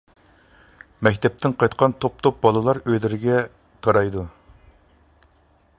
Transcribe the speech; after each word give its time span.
مەكتەپتىن 1.07 1.53
قايتقان 1.63 1.93
توپ-توپ 2.05 2.41
بالىلار 2.47 2.81
ئۆيلىرىگە 2.85 3.37
تارايدۇ. 3.89 4.25